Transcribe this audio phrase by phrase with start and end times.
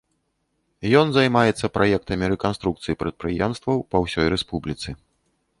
[1.01, 4.89] Ён займаецца праектамі рэканструкцыі прадпрыемстваў па ўсёй рэспубліцы.